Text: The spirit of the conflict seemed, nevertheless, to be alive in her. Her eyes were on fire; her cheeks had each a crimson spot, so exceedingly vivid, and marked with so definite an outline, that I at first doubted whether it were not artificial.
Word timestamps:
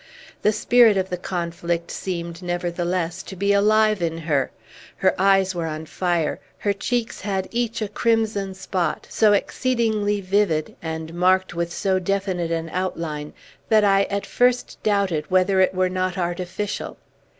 The 0.41 0.51
spirit 0.51 0.97
of 0.97 1.11
the 1.11 1.17
conflict 1.17 1.91
seemed, 1.91 2.41
nevertheless, 2.41 3.21
to 3.21 3.35
be 3.35 3.53
alive 3.53 4.01
in 4.01 4.17
her. 4.17 4.49
Her 4.97 5.13
eyes 5.21 5.53
were 5.53 5.67
on 5.67 5.85
fire; 5.85 6.39
her 6.57 6.73
cheeks 6.73 7.21
had 7.21 7.47
each 7.51 7.83
a 7.83 7.87
crimson 7.87 8.55
spot, 8.55 9.05
so 9.11 9.33
exceedingly 9.33 10.19
vivid, 10.19 10.75
and 10.81 11.13
marked 11.13 11.53
with 11.53 11.71
so 11.71 11.99
definite 11.99 12.49
an 12.49 12.69
outline, 12.73 13.33
that 13.69 13.83
I 13.83 14.05
at 14.05 14.25
first 14.25 14.81
doubted 14.81 15.29
whether 15.29 15.61
it 15.61 15.75
were 15.75 15.87
not 15.87 16.17
artificial. 16.17 16.97